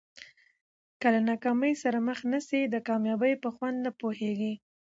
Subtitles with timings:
[0.99, 4.53] که له ناکامۍ سره مخ نه سې د کامیابۍ په خوند نه پوهېږې.